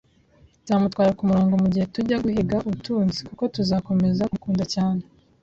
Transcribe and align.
Nzamutwara 0.61 1.15
kumurongo 1.17 1.53
mugihe 1.63 1.85
tujya 1.93 2.17
guhiga 2.25 2.57
ubutunzi, 2.67 3.19
kuko 3.29 3.43
tuzakomeza 3.55 4.23
kumukunda 4.29 4.63
cyane 4.73 5.01